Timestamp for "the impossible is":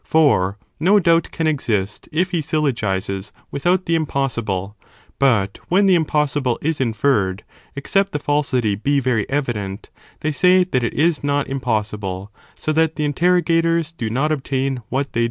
5.85-6.81